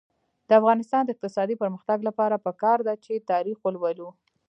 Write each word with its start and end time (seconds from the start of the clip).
د 0.47 0.49
افغانستان 0.59 1.01
د 1.03 1.09
اقتصادي 1.13 1.55
پرمختګ 1.63 1.99
لپاره 2.09 2.43
پکار 2.45 2.77
ده 2.87 2.93
چې 3.05 3.25
تاریخ 3.31 3.57
ولولو. 3.61 4.09